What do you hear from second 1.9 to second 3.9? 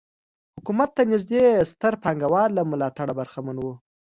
پانګوال له ملاتړه برخمن وو.